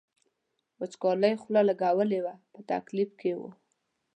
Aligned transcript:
وچکالۍ 0.79 1.33
خوله 1.41 1.61
لګولې 1.69 2.19
وه 2.25 2.33
په 2.51 2.59
تکلیف 2.71 3.11
کې 3.21 3.31
و. 3.37 3.41